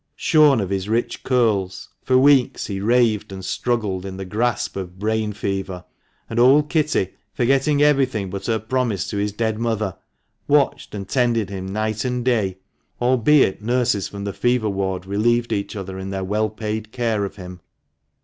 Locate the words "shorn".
0.15-0.59